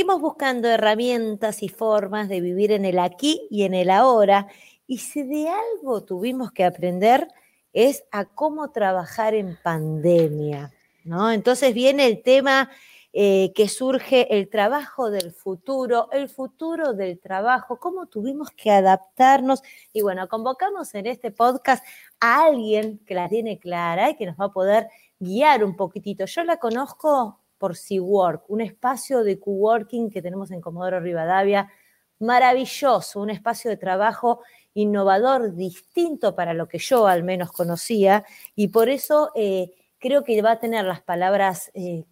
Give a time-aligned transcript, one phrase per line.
[0.00, 4.46] Seguimos buscando herramientas y formas de vivir en el aquí y en el ahora.
[4.86, 7.28] Y si de algo tuvimos que aprender
[7.74, 10.72] es a cómo trabajar en pandemia,
[11.04, 11.30] ¿no?
[11.30, 12.70] Entonces viene el tema
[13.12, 19.62] eh, que surge el trabajo del futuro, el futuro del trabajo, cómo tuvimos que adaptarnos.
[19.92, 21.84] Y bueno, convocamos en este podcast
[22.20, 26.24] a alguien que la tiene clara y que nos va a poder guiar un poquitito.
[26.24, 31.70] Yo la conozco por SeaWork, un espacio de coworking que tenemos en Comodoro Rivadavia,
[32.18, 34.40] maravilloso, un espacio de trabajo
[34.72, 38.24] innovador, distinto para lo que yo al menos conocía,
[38.56, 42.04] y por eso eh, creo que va a tener las palabras eh,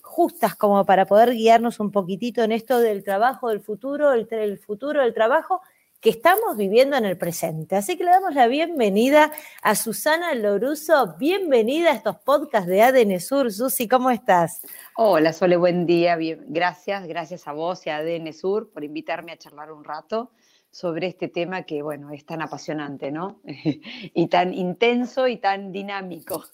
[0.00, 4.58] justas como para poder guiarnos un poquitito en esto del trabajo del futuro, el, el
[4.58, 5.60] futuro del trabajo
[6.04, 7.76] que estamos viviendo en el presente.
[7.76, 11.16] Así que le damos la bienvenida a Susana Loruso.
[11.18, 13.50] Bienvenida a estos podcasts de ADN Sur.
[13.50, 14.60] Susi, ¿cómo estás?
[14.98, 16.16] Hola, Sole, buen día.
[16.16, 20.30] Bien, gracias, gracias a vos y a ADN Sur por invitarme a charlar un rato
[20.70, 23.40] sobre este tema que, bueno, es tan apasionante, ¿no?
[23.46, 26.44] y tan intenso y tan dinámico.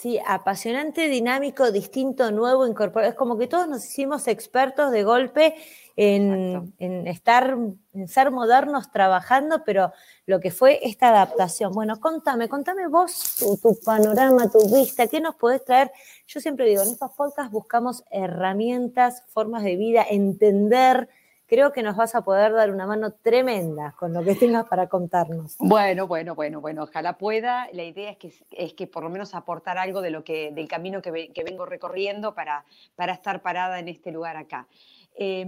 [0.00, 3.10] Sí, apasionante, dinámico, distinto, nuevo, incorporado.
[3.10, 5.56] Es como que todos nos hicimos expertos de golpe
[5.96, 6.72] en,
[7.08, 7.58] estar,
[7.94, 9.92] en ser modernos trabajando, pero
[10.24, 11.72] lo que fue esta adaptación.
[11.72, 15.90] Bueno, contame, contame vos tu, tu, panorama, tu vista, ¿qué nos podés traer?
[16.28, 21.08] Yo siempre digo, en estos podcasts buscamos herramientas, formas de vida, entender
[21.48, 24.86] creo que nos vas a poder dar una mano tremenda con lo que tengas para
[24.86, 25.56] contarnos.
[25.58, 27.68] Bueno, bueno, bueno, bueno, ojalá pueda.
[27.72, 30.68] La idea es que, es que por lo menos aportar algo de lo que, del
[30.68, 32.64] camino que, vengo recorriendo para,
[32.94, 34.68] para estar parada en este lugar acá.
[35.16, 35.44] Eh,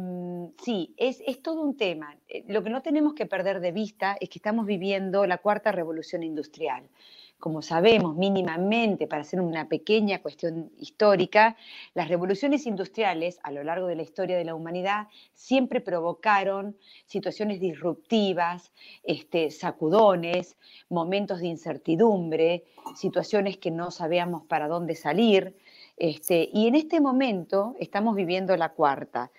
[0.65, 2.17] sí, es, es, todo un tema.
[2.29, 5.71] Eh, lo que no tenemos que perder de vista es que estamos viviendo la cuarta
[5.71, 6.89] revolución industrial
[7.41, 11.57] como sabemos mínimamente, para hacer una pequeña cuestión histórica,
[11.95, 17.59] las revoluciones industriales a lo largo de la historia de la humanidad siempre provocaron situaciones
[17.59, 20.57] disruptivas, este, sacudones,
[20.89, 22.65] momentos de incertidumbre,
[22.95, 25.57] situaciones que no sabíamos para dónde salir.
[25.97, 29.31] Este, y en este momento estamos viviendo la cuarta.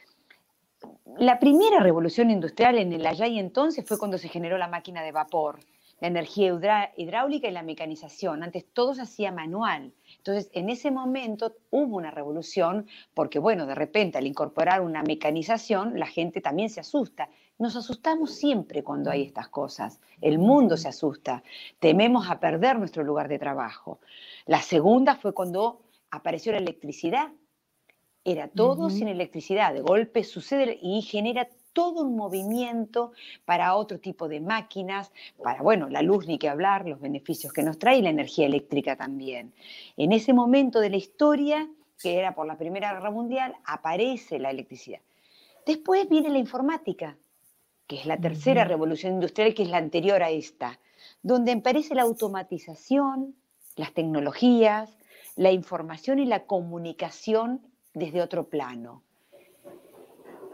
[1.17, 5.03] La primera revolución industrial en el allá y entonces fue cuando se generó la máquina
[5.03, 5.59] de vapor
[6.01, 8.43] la energía hidráulica y la mecanización.
[8.43, 9.93] Antes todo se hacía manual.
[10.17, 15.99] Entonces, en ese momento hubo una revolución porque, bueno, de repente al incorporar una mecanización,
[15.99, 17.29] la gente también se asusta.
[17.59, 20.01] Nos asustamos siempre cuando hay estas cosas.
[20.21, 21.43] El mundo se asusta.
[21.79, 23.99] Tememos a perder nuestro lugar de trabajo.
[24.47, 27.29] La segunda fue cuando apareció la electricidad.
[28.23, 29.73] Era todo sin electricidad.
[29.73, 33.11] De golpe sucede y genera todo un movimiento
[33.45, 35.11] para otro tipo de máquinas,
[35.41, 38.45] para, bueno, la luz ni que hablar, los beneficios que nos trae y la energía
[38.45, 39.53] eléctrica también.
[39.97, 41.69] En ese momento de la historia,
[42.01, 45.01] que era por la Primera Guerra Mundial, aparece la electricidad.
[45.65, 47.17] Después viene la informática,
[47.87, 50.79] que es la tercera revolución industrial, que es la anterior a esta,
[51.21, 53.35] donde aparece la automatización,
[53.75, 54.97] las tecnologías,
[55.35, 57.61] la información y la comunicación
[57.93, 59.03] desde otro plano.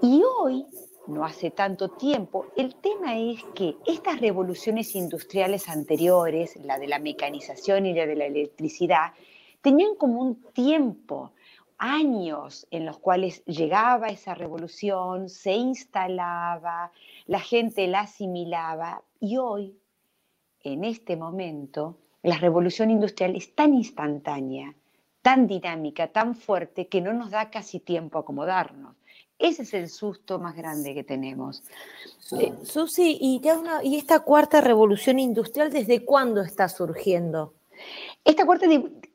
[0.02, 0.66] Y hoy
[1.08, 2.48] no hace tanto tiempo.
[2.56, 8.16] El tema es que estas revoluciones industriales anteriores, la de la mecanización y la de
[8.16, 9.14] la electricidad,
[9.62, 11.32] tenían como un tiempo,
[11.78, 16.92] años en los cuales llegaba esa revolución, se instalaba,
[17.26, 19.78] la gente la asimilaba y hoy,
[20.64, 24.74] en este momento, la revolución industrial es tan instantánea,
[25.22, 28.96] tan dinámica, tan fuerte, que no nos da casi tiempo a acomodarnos.
[29.40, 31.64] Ese es el susto más grande que tenemos.
[32.40, 33.42] Eh, Susi, ¿y,
[33.84, 37.54] ¿y esta cuarta revolución industrial desde cuándo está surgiendo?
[38.24, 38.66] Esta cuarta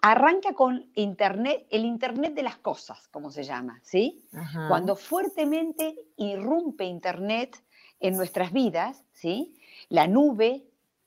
[0.01, 4.23] arranca con Internet, el Internet de las cosas, como se llama, ¿sí?
[4.69, 7.63] Cuando fuertemente irrumpe Internet
[8.01, 9.55] en nuestras vidas, ¿sí?
[9.89, 10.65] La nube,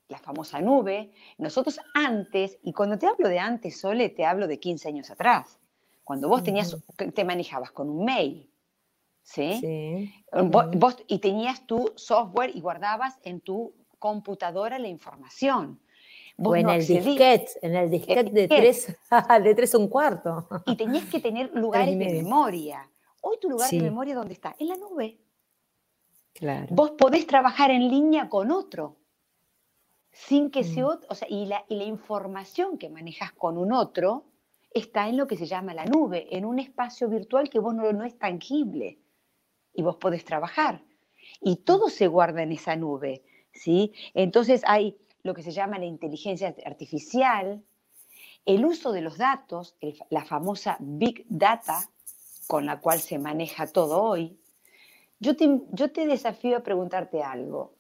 [0.08, 4.60] la famosa nube, nosotros antes, y cuando te hablo de antes, Sole, te hablo de
[4.60, 5.58] 15 años atrás,
[6.04, 6.78] cuando vos tenías,
[7.14, 8.50] te manejabas con un mail,
[9.26, 9.58] ¿sí?
[9.60, 10.14] Sí.
[10.32, 10.80] Vos- Ujú.
[10.80, 15.80] vos- y tenías tu software y guardabas en tu computadora la información.
[16.38, 18.96] Vos O en no el disquete, en el disquete de tres,
[19.44, 20.48] de tres un cuarto.
[20.68, 22.90] Y tenías que tener lugares de memoria.
[23.22, 23.78] Hoy tu lugar Sí.
[23.80, 24.56] de memoria, ¿dónde está?
[24.60, 25.18] En la nube.
[26.34, 26.68] Claro.
[26.70, 28.98] Vos podés trabajar en línea con otro,
[30.12, 30.84] sin que Mm.
[30.86, 34.26] otro, o sea, y la, y la información que manejas con un otro
[34.72, 37.92] está en lo que se llama la nube, en un espacio virtual que vos no,
[37.94, 39.00] no es tangible.
[39.76, 40.82] Y vos podés trabajar.
[41.42, 43.24] Y todo se guarda en esa nube,
[43.54, 43.94] ¿sí?
[44.14, 47.64] Entonces hay lo que se llama la inteligencia artificial,
[48.46, 51.90] el uso de los datos, el- la famosa Big Data,
[52.48, 54.38] con la cual se maneja todo hoy,
[55.20, 57.74] yo te, yo te desafío a preguntarte algo.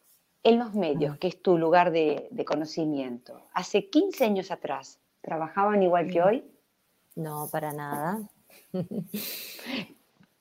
[0.44, 5.82] En los medios, que es tu lugar de, de conocimiento, hace 15 años atrás, ¿trabajaban
[5.84, 6.24] igual que Mm.
[6.26, 6.44] hoy?
[7.16, 8.28] No, para nada.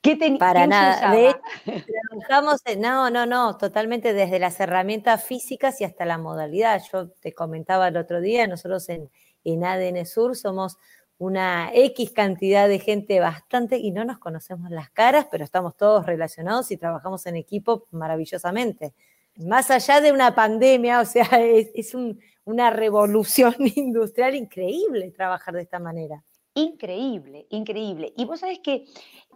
[0.04, 1.10] ¿Qué ten- Para nada.
[1.10, 1.40] De usaba?
[1.66, 6.80] hecho, trabajamos, en- no, no, no, totalmente desde las herramientas físicas y hasta la modalidad.
[6.92, 9.10] Yo te comentaba el otro día, nosotros en,
[9.44, 10.76] en ADN Sur somos
[11.16, 16.04] una X cantidad de gente bastante y no nos conocemos las caras, pero estamos todos
[16.04, 18.92] relacionados y trabajamos en equipo maravillosamente.
[19.36, 25.54] Más allá de una pandemia, o sea, es, es un- una revolución industrial increíble trabajar
[25.54, 26.22] de esta manera.
[26.56, 28.12] Increíble, increíble.
[28.16, 28.84] Y vos sabés que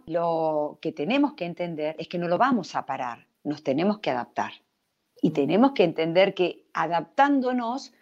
[0.07, 4.09] lo que tenemos que entender es que no lo vamos a parar, nos tenemos que
[4.11, 4.51] adaptar.
[5.21, 7.93] Y tenemos que entender que adaptándonos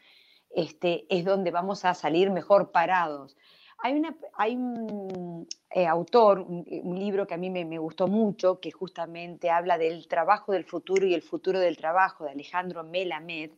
[0.49, 3.35] este, es donde vamos a salir mejor parados.
[3.79, 8.07] Hay, una, hay un eh, autor, un, un libro que a mí me, me gustó
[8.07, 12.83] mucho, que justamente habla del trabajo del futuro y el futuro del trabajo, de Alejandro
[12.83, 13.51] Melamed,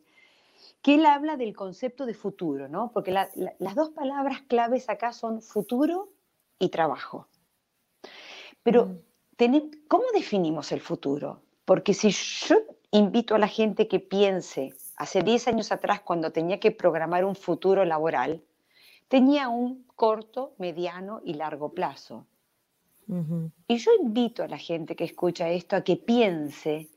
[0.82, 2.90] que él habla del concepto de futuro, ¿no?
[2.92, 6.08] Porque la- la- las dos palabras claves acá son futuro
[6.58, 7.26] y trabajo.
[8.62, 9.86] Pero, Mm.
[9.88, 11.40] ¿cómo definimos el futuro?
[11.64, 12.56] Porque si yo
[12.90, 17.34] invito a la gente que piense, hace 10 años atrás, cuando tenía que programar un
[17.36, 18.42] futuro laboral,
[19.08, 22.26] tenía un corto, mediano y largo plazo.
[23.66, 26.88] Y yo invito a la gente que escucha esto a que piense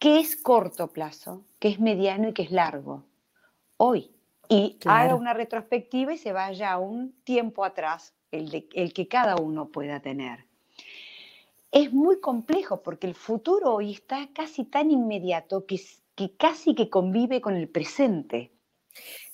[0.00, 3.04] qué es corto plazo, qué es mediano y qué es largo.
[3.76, 4.10] Hoy.
[4.48, 5.16] Y haga Claro.
[5.18, 9.68] una retrospectiva y se vaya a un tiempo atrás, el, de- el que cada uno
[9.68, 10.47] pueda tener.
[11.70, 15.80] Es muy complejo porque el futuro hoy está casi tan inmediato que,
[16.38, 18.52] casi que convive con el presente.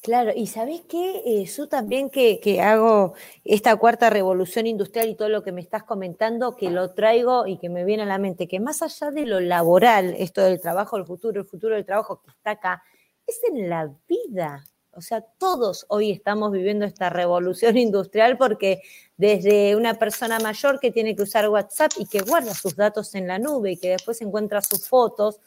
[0.02, 1.22] Claro, y ¿sabés qué?
[1.24, 3.14] Eh, yo también que, que hago
[3.44, 7.56] esta cuarta revolución industrial y todo lo que me estás comentando, que lo traigo y
[7.58, 10.98] que me viene a la mente, que más allá de lo laboral, esto del trabajo,
[10.98, 12.82] el futuro, el futuro del trabajo que está acá,
[13.26, 14.64] es en la vida.
[14.96, 18.82] O sea, todos hoy estamos viviendo esta revolución industrial porque
[19.16, 23.26] desde una persona mayor que tiene que usar WhatsApp y que guarda sus datos en
[23.26, 25.40] la nube y que después encuentra sus fotos,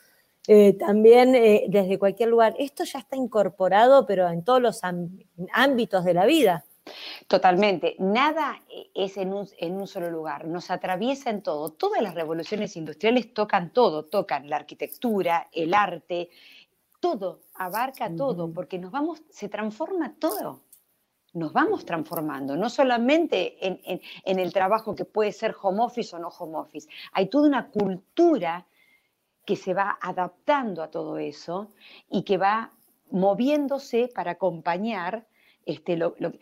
[0.48, 2.56] eh, también eh, desde cualquier lugar.
[2.58, 4.82] Esto ya está incorporado, pero en todos los
[5.52, 6.66] ámbitos de la vida.
[7.28, 7.96] Totalmente.
[8.00, 10.48] Nada eh, es en un, en un solo lugar.
[10.48, 11.70] Nos atraviesa en todo.
[11.70, 14.06] Todas las revoluciones industriales tocan todo.
[14.06, 16.30] Tocan la arquitectura, el arte,
[17.00, 17.42] todo.
[17.56, 18.52] Abarca todo.
[18.54, 20.62] Porque nos vamos, se transforma todo.
[21.34, 22.56] Nos vamos transformando.
[22.56, 26.58] No solamente en, en- en el trabajo que puede ser home office o no home
[26.58, 26.88] office.
[27.14, 28.66] Hay toda una cultura
[29.46, 31.70] que se va adaptando a todo eso
[32.10, 32.72] y que va
[33.12, 35.26] moviéndose para acompañar
[35.66, 36.40] este, lo, lo que-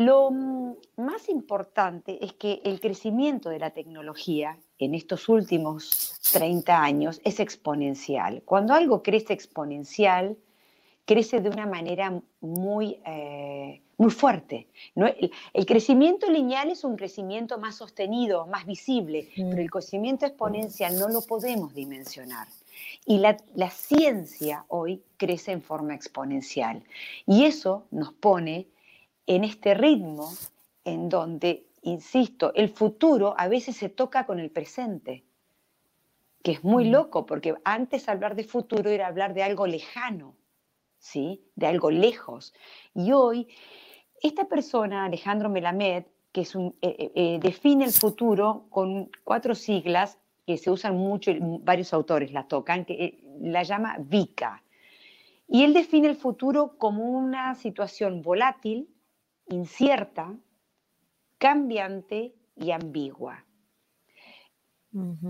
[0.00, 6.82] lo mm, más importante es que el crecimiento de la tecnología en estos últimos 30
[6.82, 8.42] años es exponencial.
[8.46, 10.38] Cuando algo crece exponencial,
[11.04, 14.68] crece de una manera muy, eh, muy fuerte.
[14.94, 15.06] ¿no?
[15.06, 19.50] El, el crecimiento lineal es un crecimiento más sostenido, más visible, Mm.
[19.50, 22.48] pero el crecimiento exponencial no lo podemos dimensionar.
[23.04, 26.82] Y la, la ciencia hoy crece en forma exponencial.
[27.26, 28.66] Y eso nos pone
[29.36, 30.32] en este ritmo
[30.84, 35.24] en donde, insisto, el futuro a veces se toca con el presente,
[36.42, 36.92] que es muy Mm.
[36.92, 40.34] loco, porque antes hablar de futuro era hablar de algo lejano,
[40.98, 41.44] ¿sí?
[41.54, 42.52] De algo lejos.
[42.92, 43.46] Y hoy,
[44.20, 49.54] esta persona, Alejandro Melamed, que es un, eh, eh, eh, define el futuro con cuatro
[49.54, 51.30] siglas que se usan mucho,
[51.62, 54.64] varios autores la tocan, que eh, la llama VICA.
[55.46, 58.88] Y él define el futuro como una situación volátil,
[59.50, 60.34] incierta,
[61.38, 63.44] cambiante y ambigua.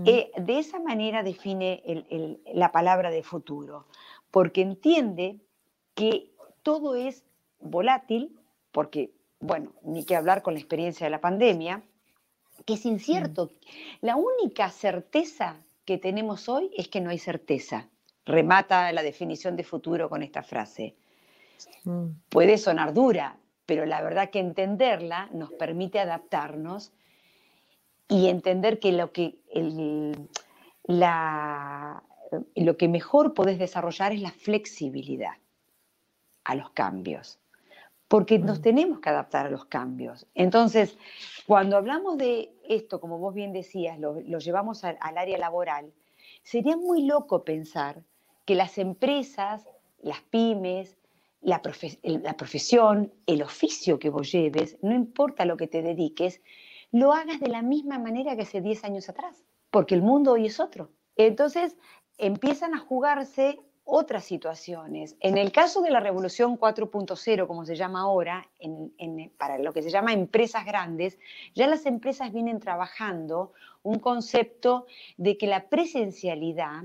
[0.05, 3.85] Eh, de esa manera define el- el- la palabra de futuro,
[4.31, 5.39] porque entiende
[5.93, 6.31] que
[6.63, 7.23] todo es
[7.59, 8.39] volátil,
[8.71, 11.83] porque, bueno, ni que hablar con la experiencia de la pandemia,
[12.65, 13.51] que es incierto.
[14.01, 17.87] La única certeza que tenemos hoy es que no hay certeza.
[18.25, 20.95] Remata la definición de futuro con esta frase.
[21.83, 22.07] Mm.
[22.29, 23.37] Puede sonar dura,
[23.71, 26.91] pero la verdad que entenderla nos permite adaptarnos
[28.09, 30.27] y entender que lo que, el-
[30.83, 32.03] la-
[32.57, 35.35] lo que mejor podés desarrollar es la flexibilidad
[36.43, 37.39] a los cambios,
[38.09, 38.61] porque nos Mm.
[38.61, 40.27] tenemos que adaptar a los cambios.
[40.35, 40.97] Entonces,
[41.47, 45.93] cuando hablamos de esto, como vos bien decías, lo, lo llevamos al, al área laboral,
[46.43, 48.03] sería muy loco pensar
[48.43, 49.65] que las empresas,
[50.01, 50.97] las pymes,
[51.41, 56.41] la, profesión, el oficio que vos lleves, no importa lo que te dediques,
[56.91, 60.45] lo hagas de la misma manera que hace 10 años atrás, porque el mundo hoy
[60.45, 60.91] es otro.
[61.15, 61.77] Entonces
[62.17, 65.17] empiezan a jugarse otras situaciones.
[65.19, 69.81] En el caso de la revolución 4.0, como se llama ahora, en- para lo que
[69.81, 71.17] se llama empresas grandes,
[71.55, 74.85] ya las empresas vienen trabajando un concepto
[75.17, 76.83] de que la presencialidad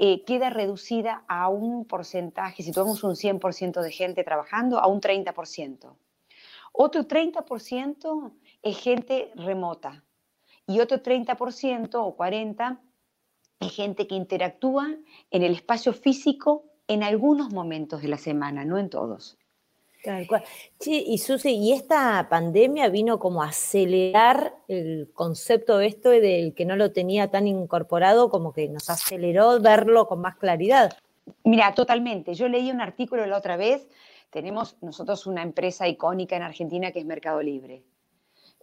[0.00, 5.00] eh, queda reducida a un porcentaje, si tomamos un 100% de gente trabajando, a un
[5.00, 5.96] 30%.
[6.72, 10.04] Otro 30% es gente remota
[10.68, 12.78] y otro 30% o 40%
[13.58, 14.86] es gente que interactúa
[15.32, 19.36] en el espacio físico en algunos momentos de la semana, no en todos.
[20.08, 20.42] Tal cual.
[20.80, 26.64] Sí, y Susi, y esta pandemia vino como a acelerar el concepto esto del que
[26.64, 30.96] no lo tenía tan incorporado, como que nos aceleró verlo con más claridad.
[31.44, 32.32] Mira, totalmente.
[32.32, 33.86] Yo leí un artículo la otra vez.
[34.30, 37.82] Tenemos nosotros una empresa icónica en Argentina que es Mercado Libre,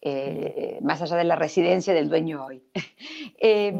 [0.01, 2.63] eh, más allá de la residencia del dueño hoy.
[3.37, 3.75] Eh,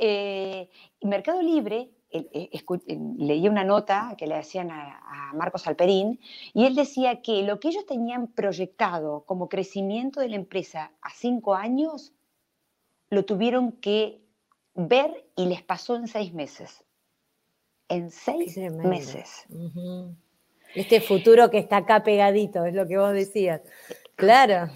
[0.00, 0.70] eh,
[1.02, 6.20] Mercado Libre, eh, eh, eh, leí una nota que le hacían a, a Marcos Alperín
[6.52, 11.10] y él decía que lo que ellos tenían proyectado como crecimiento de la empresa a
[11.10, 12.12] cinco años,
[13.08, 14.20] lo tuvieron que
[14.74, 16.84] ver y les pasó en seis meses.
[17.88, 19.46] En seis meses.
[20.74, 23.62] Este futuro que está acá pegadito, es lo que vos decías.
[24.16, 24.70] Claro.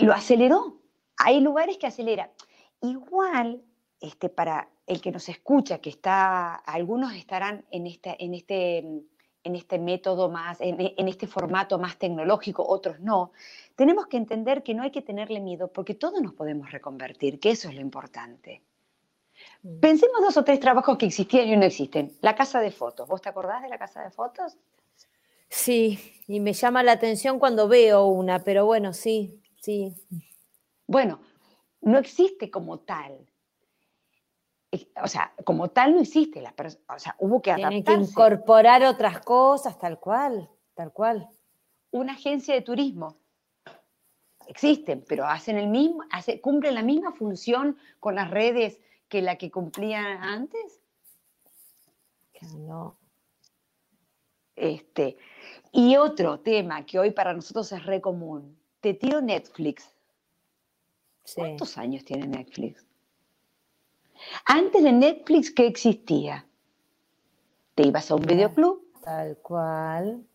[0.00, 0.78] lo aceleró.
[1.16, 2.30] Hay lugares que acelera.
[2.80, 3.62] Igual,
[4.00, 9.54] este, para el que nos escucha, que está, algunos estarán en, esta, en, este, en
[9.54, 13.30] este método más, en, en este formato más tecnológico, otros no,
[13.76, 17.52] tenemos que entender que no hay que tenerle miedo porque todos nos podemos reconvertir, que
[17.52, 18.62] eso es lo importante.
[19.62, 19.78] Mm.
[19.78, 22.12] Pensemos dos o tres trabajos que existían y no existen.
[22.20, 23.08] La casa de fotos.
[23.08, 24.56] ¿Vos te acordás de la casa de fotos?
[25.48, 29.94] Sí, y me llama la atención cuando veo una, pero bueno, sí, sí.
[30.88, 31.20] Bueno,
[31.80, 33.18] no existe como tal.
[35.02, 36.40] O sea, como tal no existe.
[36.40, 36.54] La
[36.88, 38.10] o sea, hubo que Tienen que adaptarse.
[38.12, 41.28] incorporar otras cosas, tal cual, tal cual.
[41.90, 43.16] Una agencia de turismo.
[44.46, 49.36] Existen, pero hacen el mismo, hace- cumplen la misma función con las redes que la
[49.36, 50.80] que cumplían antes.
[52.56, 52.96] No.
[54.56, 55.16] Este,
[55.72, 58.58] y otro tema que hoy para nosotros es re común.
[58.80, 59.94] Te tiro Netflix.
[61.24, 61.34] Sí.
[61.40, 62.86] ¿Cuántos años tiene Netflix?
[64.44, 66.46] Antes de Netflix, ¿qué existía?
[67.74, 70.26] Te ibas a un videoclub Tal cual.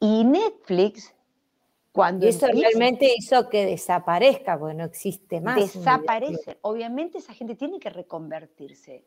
[0.00, 1.14] y Netflix,
[1.92, 5.56] cuando Y eso empieza, realmente hizo que desaparezca, porque no existe más.
[5.56, 6.58] desaparece.
[6.62, 9.04] Obviamente esa gente tiene que reconvertirse.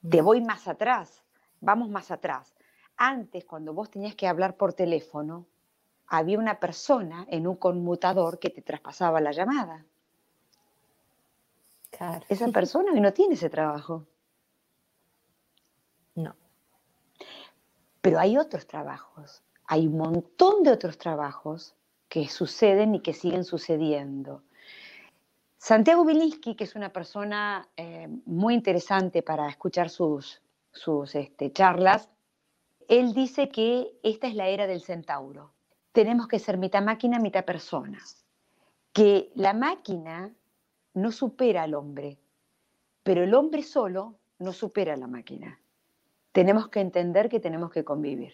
[0.00, 0.10] videoclub.
[0.10, 1.22] Te voy más atrás,
[1.60, 2.54] vamos más atrás.
[2.96, 5.46] Antes, cuando vos tenías que hablar por teléfono,
[6.06, 9.86] había una persona en un conmutador que te traspasaba la llamada.
[12.02, 12.26] Claro.
[12.28, 14.08] Esa persona hoy no tiene ese trabajo.
[16.16, 16.34] No.
[18.00, 21.76] Pero hay otros trabajos, hay un montón de otros trabajos
[22.08, 24.42] que suceden y que siguen sucediendo.
[25.58, 30.42] Santiago Bilinsky, que es una persona eh, muy interesante para escuchar sus,
[30.72, 32.10] sus este, charlas,
[32.88, 35.52] él dice que esta es la era del centauro.
[35.92, 38.00] Tenemos que ser mitad máquina, mitad persona.
[38.92, 40.34] Que la máquina
[40.94, 42.18] no supera al hombre,
[43.02, 45.60] pero el hombre solo no supera a la máquina.
[46.32, 48.32] Tenemos que entender que tenemos que convivir.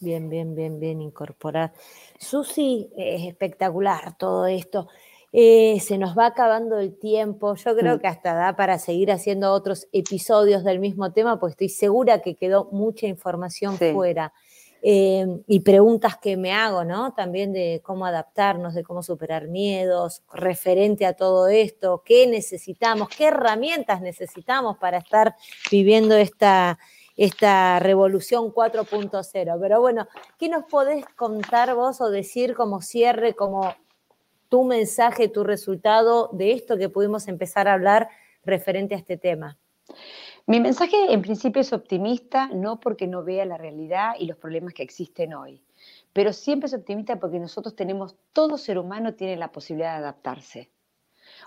[0.00, 1.72] Bien, bien, bien, bien incorporar.
[2.18, 4.88] Susi, es espectacular todo esto.
[5.32, 7.54] Eh, se nos va acabando el tiempo.
[7.54, 8.00] Yo creo Mm.
[8.00, 12.34] que hasta da para seguir haciendo otros episodios del mismo tema, porque estoy segura que
[12.36, 13.92] quedó mucha información Sí.
[13.92, 14.32] fuera.
[14.84, 17.14] Eh, y preguntas que me hago, ¿no?
[17.14, 23.26] También de cómo adaptarnos, de cómo superar miedos, referente a todo esto, qué necesitamos, qué
[23.26, 25.36] herramientas necesitamos para estar
[25.70, 26.80] viviendo esta,
[27.16, 29.56] esta revolución 4.0.
[29.60, 33.76] Pero bueno, ¿qué nos podés contar vos o decir como cierre, como
[34.48, 38.08] tu mensaje, tu resultado de esto que pudimos empezar a hablar
[38.44, 39.58] referente a este tema?
[40.46, 44.74] Mi mensaje en principio es optimista, no porque no vea la realidad y los problemas
[44.74, 45.62] que existen hoy,
[46.12, 50.70] pero siempre es optimista porque nosotros tenemos, todo ser humano tiene la posibilidad de adaptarse.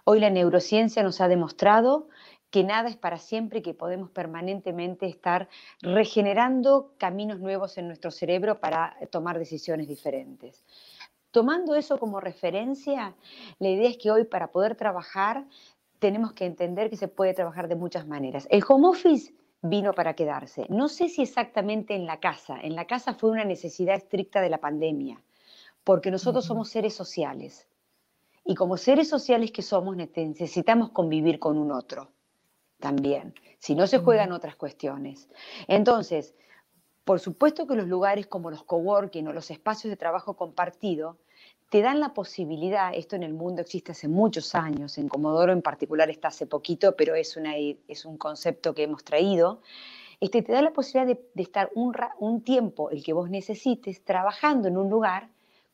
[0.03, 2.07] Hoy la neurociencia nos ha demostrado
[2.49, 5.49] que nada es para siempre y que podemos permanentemente estar
[5.81, 10.63] regenerando caminos nuevos en nuestro cerebro para tomar decisiones diferentes.
[11.31, 13.13] Tomando eso como referencia,
[13.59, 15.43] la idea es que hoy para poder trabajar
[15.99, 18.47] tenemos que entender que se puede trabajar de muchas maneras.
[18.49, 20.65] El home office vino para quedarse.
[20.69, 22.59] No sé si exactamente en la casa.
[22.61, 25.21] En la casa fue una necesidad estricta de la pandemia,
[25.83, 27.67] porque nosotros somos seres sociales.
[28.43, 32.11] Y como seres sociales que somos, necesitamos convivir con un otro
[32.79, 33.33] también.
[33.57, 35.27] Si no se juegan otras cuestiones.
[35.67, 36.35] Entonces,
[37.03, 41.17] por supuesto que los lugares como los coworking o los espacios de trabajo compartido
[41.69, 45.61] te dan la posibilidad, esto en el mundo existe hace muchos años, en Comodoro en
[45.61, 49.61] particular está hace poquito, pero es, una, es un concepto que hemos traído,
[50.19, 54.67] este, te da la posibilidad de, estar un, un tiempo, el que vos necesites, trabajando
[54.67, 55.29] en un lugar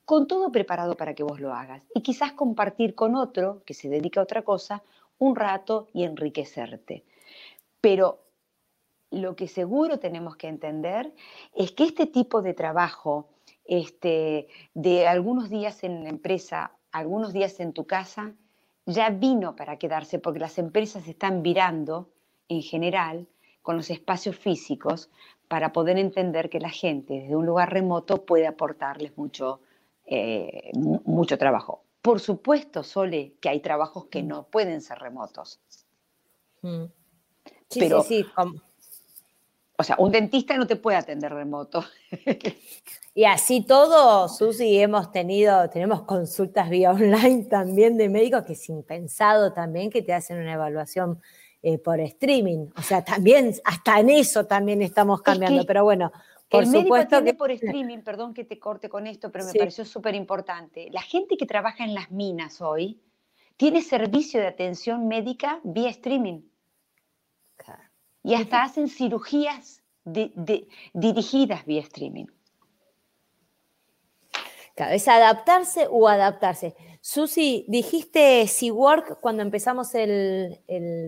[0.06, 1.84] con todo preparado para que vos lo hagas.
[1.94, 4.84] Y quizás compartir con otro que se dedica a otra cosa
[5.20, 7.04] un rato y enriquecerte.
[7.80, 8.20] Pero
[9.12, 11.14] lo que seguro tenemos que entender
[11.54, 13.28] es que este tipo de trabajo
[13.66, 18.34] este, de algunos días en la empresa, algunos días en tu casa,
[18.86, 22.10] ya vino para quedarse, porque las empresas están virando
[22.48, 23.28] en general
[23.62, 25.10] con los espacios físicos
[25.48, 29.62] para poder entender que la gente desde un lugar remoto puede aportarles mucho,
[30.06, 31.84] eh, mucho trabajo.
[32.02, 35.60] Por supuesto, Sole, que hay trabajos que no pueden ser remotos.
[36.62, 36.86] Mm.
[37.70, 38.62] Sí, pero, sí, sí.
[39.82, 41.84] O sea, un dentista no te puede atender remoto.
[43.14, 48.84] Y así todo, Susi, hemos tenido, tenemos consultas vía online también de médicos que sin
[48.84, 51.22] pensado también que te hacen una evaluación
[51.62, 52.68] eh, por streaming.
[52.78, 55.66] O sea, también, hasta en eso también estamos cambiando.
[55.66, 56.10] pero bueno,
[56.48, 59.84] por el supuesto que por streaming, perdón que te corte con esto, pero me pareció
[59.84, 60.88] súper importante.
[60.92, 63.02] La gente que trabaja en las minas hoy
[63.58, 66.44] tiene servicio de atención médica vía streaming.
[68.24, 72.26] Y hasta hacen cirugías dirigidas vía streaming.
[74.76, 76.76] Claro, es adaptarse o adaptarse.
[77.04, 80.62] Susi, dijiste SeaWork cuando empezamos el,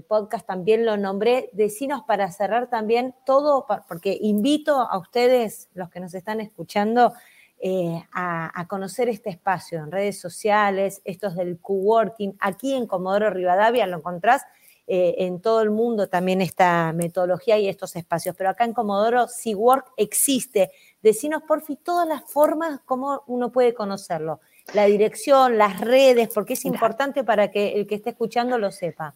[0.07, 1.49] podcast, también lo nombré.
[1.53, 7.13] Decinos para cerrar también todo, porque invito a ustedes, los que nos están escuchando,
[7.59, 12.35] eh, a, conocer este espacio en redes sociales, estos del coworking.
[12.39, 14.41] Aquí en Comodoro Rivadavia lo encontrás
[14.85, 19.27] eh, en todo el mundo también esta metodología y estos espacios, pero acá en Comodoro
[19.27, 20.71] SeaWork existe.
[21.01, 24.41] Decinos, porfi, todas las formas como uno puede conocerlo.
[24.73, 29.15] La dirección, las redes, porque es importante para que el que esté escuchando lo sepa.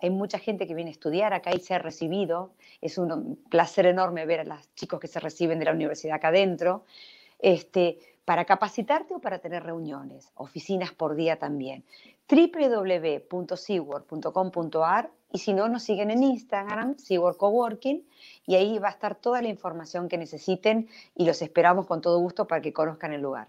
[0.00, 2.52] hay mucha gente que viene a estudiar acá y se ha recibido.
[2.80, 6.28] Es un placer enorme ver a los chicos que se reciben de la universidad acá
[6.28, 6.84] adentro.
[7.38, 11.84] Este, para capacitarte o para tener reuniones, oficinas por día también.
[12.28, 18.06] www.seawork.com.ar y si no, nos siguen en Instagram, Seawork Coworking,
[18.46, 22.18] y ahí va a estar toda la información que necesiten y los esperamos con todo
[22.18, 23.48] gusto para que conozcan el lugar.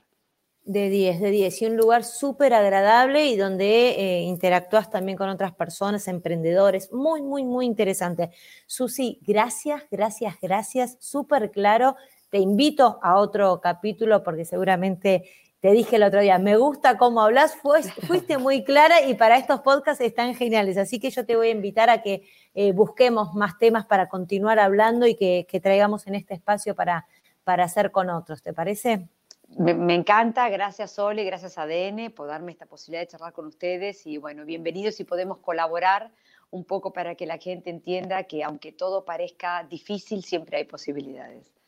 [0.65, 1.61] De 10, de 10.
[1.61, 6.91] Y un lugar súper agradable y donde eh, interactúas también con otras personas, emprendedores.
[6.91, 8.29] Muy, muy, muy interesante.
[8.67, 10.97] Susi, gracias, gracias, gracias.
[10.99, 11.95] Súper claro.
[12.29, 15.23] Te invito a otro capítulo porque seguramente
[15.61, 17.55] te dije el otro día, me gusta cómo hablas,
[18.07, 20.77] fuiste muy clara y para estos podcasts están geniales.
[20.77, 24.59] Así que yo te voy a invitar a que eh, busquemos más temas para continuar
[24.59, 27.05] hablando y que, traigamos en este espacio para,
[27.43, 28.41] para hacer con otros.
[28.41, 29.09] ¿Te parece?
[29.57, 34.05] Me, encanta, gracias Sole, gracias a ADN por darme esta posibilidad de charlar con ustedes
[34.05, 36.11] y bueno, bienvenidos y podemos colaborar
[36.51, 41.58] un poco para que la gente entienda que aunque todo parezca difícil, siempre hay posibilidades.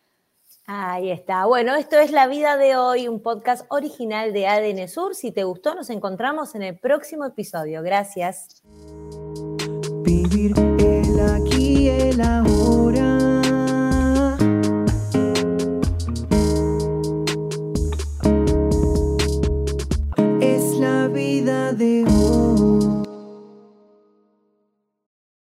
[0.68, 1.46] Ahí está.
[1.46, 5.16] Bueno, esto es La Vida de Hoy, un podcast original de ADN Sur.
[5.16, 7.82] Si te gustó, nos encontramos en el próximo episodio.
[7.82, 8.62] Gracias.
[10.04, 12.61] Vivir el aquí, el.